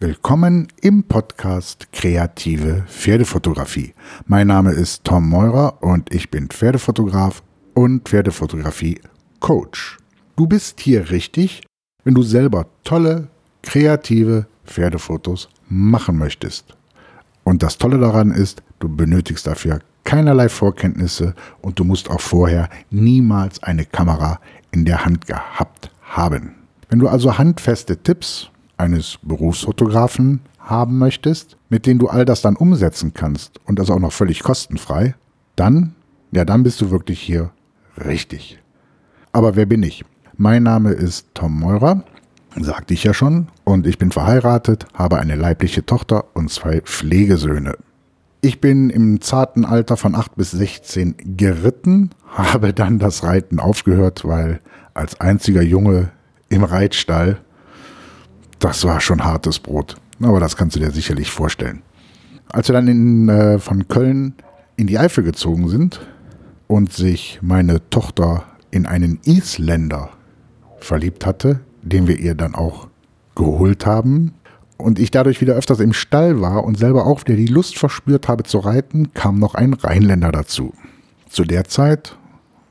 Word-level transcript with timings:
Willkommen 0.00 0.68
im 0.80 1.02
Podcast 1.02 1.90
Kreative 1.90 2.84
Pferdefotografie. 2.86 3.94
Mein 4.26 4.46
Name 4.46 4.70
ist 4.70 5.02
Tom 5.02 5.28
Meurer 5.28 5.82
und 5.82 6.14
ich 6.14 6.30
bin 6.30 6.46
Pferdefotograf 6.46 7.42
und 7.74 8.08
Pferdefotografie 8.08 9.00
Coach. 9.40 9.98
Du 10.36 10.46
bist 10.46 10.78
hier 10.78 11.10
richtig, 11.10 11.66
wenn 12.04 12.14
du 12.14 12.22
selber 12.22 12.66
tolle, 12.84 13.26
kreative 13.64 14.46
Pferdefotos 14.64 15.48
machen 15.68 16.16
möchtest. 16.16 16.76
Und 17.42 17.64
das 17.64 17.76
Tolle 17.76 17.98
daran 17.98 18.30
ist, 18.30 18.62
du 18.78 18.88
benötigst 18.88 19.48
dafür 19.48 19.80
keinerlei 20.04 20.48
Vorkenntnisse 20.48 21.34
und 21.60 21.80
du 21.80 21.82
musst 21.82 22.08
auch 22.08 22.20
vorher 22.20 22.68
niemals 22.90 23.64
eine 23.64 23.84
Kamera 23.84 24.38
in 24.70 24.84
der 24.84 25.04
Hand 25.04 25.26
gehabt 25.26 25.90
haben. 26.02 26.54
Wenn 26.88 27.00
du 27.00 27.08
also 27.08 27.36
handfeste 27.36 27.96
Tipps 28.00 28.52
eines 28.78 29.18
Berufsfotografen 29.22 30.40
haben 30.58 30.98
möchtest, 30.98 31.56
mit 31.68 31.86
denen 31.86 31.98
du 31.98 32.08
all 32.08 32.24
das 32.24 32.42
dann 32.42 32.56
umsetzen 32.56 33.12
kannst 33.14 33.60
und 33.66 33.78
das 33.78 33.90
auch 33.90 33.98
noch 33.98 34.12
völlig 34.12 34.42
kostenfrei, 34.42 35.14
dann, 35.56 35.94
ja, 36.30 36.44
dann 36.44 36.62
bist 36.62 36.80
du 36.80 36.90
wirklich 36.90 37.20
hier 37.20 37.50
richtig. 38.04 38.58
Aber 39.32 39.56
wer 39.56 39.66
bin 39.66 39.82
ich? 39.82 40.04
Mein 40.36 40.62
Name 40.62 40.92
ist 40.92 41.28
Tom 41.34 41.58
Meurer, 41.58 42.04
sagte 42.60 42.94
ich 42.94 43.04
ja 43.04 43.12
schon, 43.12 43.48
und 43.64 43.86
ich 43.86 43.98
bin 43.98 44.10
verheiratet, 44.10 44.86
habe 44.94 45.18
eine 45.18 45.36
leibliche 45.36 45.84
Tochter 45.84 46.24
und 46.34 46.50
zwei 46.50 46.80
Pflegesöhne. 46.80 47.76
Ich 48.40 48.60
bin 48.60 48.88
im 48.90 49.20
zarten 49.20 49.64
Alter 49.64 49.96
von 49.96 50.14
8 50.14 50.36
bis 50.36 50.52
16 50.52 51.16
geritten, 51.36 52.10
habe 52.28 52.72
dann 52.72 52.98
das 52.98 53.24
Reiten 53.24 53.58
aufgehört, 53.58 54.24
weil 54.24 54.60
als 54.94 55.20
einziger 55.20 55.62
Junge 55.62 56.10
im 56.48 56.62
Reitstall 56.62 57.40
das 58.58 58.84
war 58.84 59.00
schon 59.00 59.24
hartes 59.24 59.58
Brot. 59.58 59.96
Aber 60.20 60.40
das 60.40 60.56
kannst 60.56 60.76
du 60.76 60.80
dir 60.80 60.90
sicherlich 60.90 61.30
vorstellen. 61.30 61.82
Als 62.50 62.68
wir 62.68 62.72
dann 62.72 62.88
in, 62.88 63.28
äh, 63.28 63.58
von 63.58 63.88
Köln 63.88 64.34
in 64.76 64.86
die 64.86 64.98
Eifel 64.98 65.22
gezogen 65.24 65.68
sind 65.68 66.00
und 66.66 66.92
sich 66.92 67.38
meine 67.42 67.88
Tochter 67.90 68.44
in 68.70 68.86
einen 68.86 69.20
Isländer 69.24 70.10
verliebt 70.78 71.26
hatte, 71.26 71.60
den 71.82 72.06
wir 72.06 72.18
ihr 72.18 72.34
dann 72.34 72.54
auch 72.54 72.88
geholt 73.34 73.86
haben, 73.86 74.34
und 74.78 75.00
ich 75.00 75.10
dadurch 75.10 75.40
wieder 75.40 75.54
öfters 75.54 75.80
im 75.80 75.92
Stall 75.92 76.40
war 76.40 76.64
und 76.64 76.78
selber 76.78 77.04
auch 77.04 77.20
wieder 77.22 77.34
die 77.34 77.46
Lust 77.46 77.76
verspürt 77.76 78.28
habe 78.28 78.44
zu 78.44 78.58
reiten, 78.58 79.12
kam 79.12 79.38
noch 79.38 79.54
ein 79.54 79.74
Rheinländer 79.74 80.30
dazu. 80.30 80.72
Zu 81.28 81.44
der 81.44 81.64
Zeit 81.64 82.16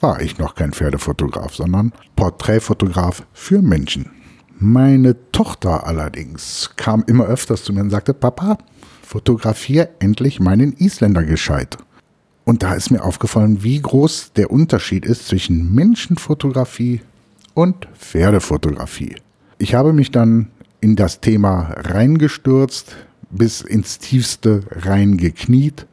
war 0.00 0.20
ich 0.20 0.38
noch 0.38 0.54
kein 0.54 0.72
Pferdefotograf, 0.72 1.54
sondern 1.54 1.92
Porträtfotograf 2.14 3.26
für 3.32 3.62
Menschen. 3.62 4.10
Meine 4.58 5.16
Tochter 5.32 5.86
allerdings 5.86 6.70
kam 6.76 7.04
immer 7.06 7.26
öfters 7.26 7.64
zu 7.64 7.72
mir 7.72 7.80
und 7.80 7.90
sagte, 7.90 8.14
Papa, 8.14 8.58
fotografier 9.02 9.90
endlich 9.98 10.40
meinen 10.40 10.72
Isländer 10.72 11.24
gescheit. 11.24 11.76
Und 12.44 12.62
da 12.62 12.74
ist 12.74 12.90
mir 12.90 13.02
aufgefallen, 13.02 13.62
wie 13.62 13.80
groß 13.80 14.32
der 14.34 14.50
Unterschied 14.50 15.06
ist 15.06 15.26
zwischen 15.26 15.74
Menschenfotografie 15.74 17.00
und 17.54 17.88
Pferdefotografie. 17.98 19.16
Ich 19.58 19.74
habe 19.74 19.92
mich 19.92 20.10
dann 20.10 20.48
in 20.80 20.96
das 20.96 21.20
Thema 21.20 21.74
reingestürzt, 21.76 22.96
bis 23.30 23.62
ins 23.62 23.98
tiefste 23.98 24.62
reingekniet 24.70 25.86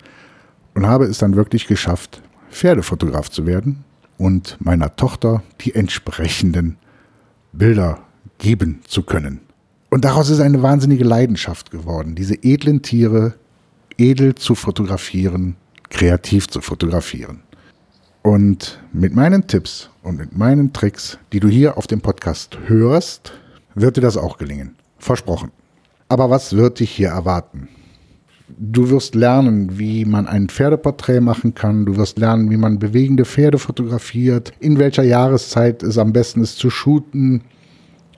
und 0.76 0.86
habe 0.86 1.06
es 1.06 1.18
dann 1.18 1.36
wirklich 1.36 1.68
geschafft, 1.68 2.22
Pferdefotograf 2.52 3.30
zu 3.30 3.46
werden 3.46 3.84
und 4.18 4.58
meiner 4.60 4.96
Tochter 4.96 5.42
die 5.62 5.74
entsprechenden 5.74 6.78
Bilder 7.54 8.00
geben 8.42 8.82
zu 8.88 9.04
können. 9.04 9.40
Und 9.90 10.04
daraus 10.04 10.30
ist 10.30 10.40
eine 10.42 10.62
wahnsinnige 10.62 11.04
Leidenschaft 11.04 11.72
geworden, 11.72 12.16
diese 12.16 12.36
edlen 12.36 12.82
Tiere 12.82 13.36
edel 13.98 14.36
zu 14.36 14.56
fotografieren, 14.56 15.56
kreativ 15.90 16.48
zu 16.48 16.60
fotografieren. 16.60 17.44
Und 18.24 18.80
mit 18.94 19.16
meinen 19.16 19.48
Tipps 19.48 19.90
und 20.04 20.18
mit 20.18 20.38
meinen 20.38 20.74
Tricks, 20.74 21.18
die 21.34 21.40
du 21.40 21.48
hier 21.48 21.78
auf 21.78 21.88
dem 21.88 22.02
Podcast 22.02 22.58
hörst, 22.66 23.34
wird 23.76 23.98
dir 23.98 24.02
das 24.02 24.18
auch 24.18 24.38
gelingen. 24.38 24.76
Versprochen. 24.98 25.52
Aber 26.10 26.30
was 26.30 26.56
wird 26.56 26.80
dich 26.80 26.92
hier 26.92 27.10
erwarten? 27.10 27.68
Du 28.48 28.90
wirst 28.90 29.16
lernen, 29.16 29.80
wie 29.80 30.06
man 30.06 30.28
ein 30.28 30.50
Pferdeporträt 30.50 31.22
machen 31.22 31.54
kann. 31.54 31.86
Du 31.86 31.96
wirst 31.96 32.18
lernen, 32.18 32.50
wie 32.50 32.58
man 32.58 32.80
bewegende 32.80 33.26
Pferde 33.26 33.60
fotografiert, 33.60 34.52
in 34.60 34.78
welcher 34.78 35.04
Jahreszeit 35.04 35.84
es 35.84 35.98
am 35.98 36.12
besten 36.12 36.42
ist 36.42 36.58
zu 36.58 36.70
shooten, 36.70 37.42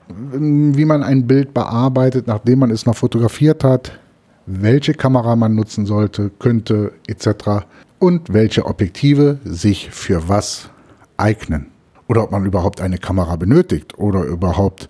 wie 0.08 0.84
man 0.84 1.02
ein 1.02 1.26
Bild 1.26 1.54
bearbeitet, 1.54 2.26
nachdem 2.26 2.60
man 2.60 2.70
es 2.70 2.86
noch 2.86 2.96
fotografiert 2.96 3.64
hat, 3.64 3.98
welche 4.46 4.94
Kamera 4.94 5.36
man 5.36 5.54
nutzen 5.54 5.86
sollte, 5.86 6.30
könnte, 6.38 6.92
etc. 7.06 7.64
und 7.98 8.32
welche 8.32 8.66
Objektive 8.66 9.38
sich 9.44 9.90
für 9.90 10.28
was 10.28 10.68
eignen. 11.16 11.68
Oder 12.06 12.24
ob 12.24 12.32
man 12.32 12.44
überhaupt 12.44 12.80
eine 12.80 12.98
Kamera 12.98 13.36
benötigt 13.36 13.98
oder 13.98 14.24
überhaupt 14.24 14.88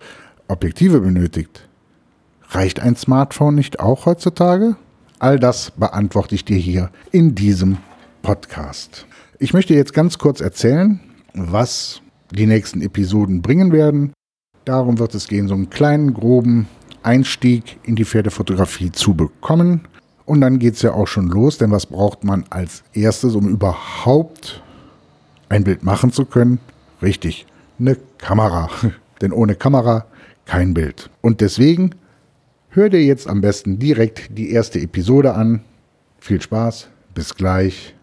Objektive 0.49 1.01
benötigt. 1.01 1.69
Reicht 2.51 2.81
ein 2.81 2.97
Smartphone 2.97 3.55
nicht 3.55 3.79
auch 3.79 4.07
heutzutage? 4.07 4.77
All 5.21 5.39
das 5.39 5.71
beantworte 5.71 6.35
ich 6.35 6.45
dir 6.45 6.57
hier 6.57 6.91
in 7.13 7.35
diesem 7.35 7.79
Podcast. 8.23 9.07
Ich 9.39 9.53
möchte 9.53 9.75
jetzt 9.75 9.95
ganz 9.95 10.19
kurz 10.19 10.41
erzählen, 10.41 11.01
was 11.35 12.01
die 12.33 12.47
nächsten 12.47 12.83
Episoden 12.83 13.43
bringen 13.43 13.73
werden 13.73 14.13
Darum 14.65 14.99
wird 14.99 15.15
es 15.15 15.29
gehen, 15.29 15.49
so 15.49 15.55
einen 15.55 15.71
kleinen, 15.71 16.15
groben 16.15 16.69
Einstieg 17.03 17.79
in 17.83 17.97
die 17.97 18.05
Pferdefotografie 18.05 18.93
zu 18.93 19.15
bekommen. 19.15 19.83
Und 20.25 20.41
dann 20.41 20.59
geht 20.59 20.75
es 20.75 20.83
ja 20.83 20.93
auch 20.93 21.07
schon 21.07 21.29
los, 21.29 21.59
denn 21.59 21.71
was 21.71 21.87
braucht 21.87 22.25
man 22.25 22.45
als 22.49 22.83
erstes, 22.95 23.35
um 23.35 23.47
überhaupt 23.49 24.63
ein 25.51 25.65
Bild 25.65 25.83
machen 25.83 26.13
zu 26.13 26.25
können? 26.25 26.61
Richtig, 27.03 27.47
eine 27.79 27.97
Kamera. 28.19 28.71
denn 29.21 29.33
ohne 29.33 29.55
Kamera 29.55 30.07
kein 30.47 30.75
Bild. 30.75 31.11
Und 31.21 31.41
deswegen 31.41 31.91
hör 32.71 32.89
dir 32.89 33.03
jetzt 33.03 33.29
am 33.29 33.41
besten 33.41 33.79
direkt 33.79 34.37
die 34.37 34.51
erste 34.51 34.81
Episode 34.81 35.35
an. 35.35 35.61
Viel 36.19 36.41
Spaß, 36.41 36.89
bis 37.15 37.35
gleich. 37.35 37.95